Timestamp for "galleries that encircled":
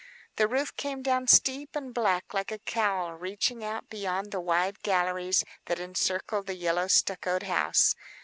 4.81-6.47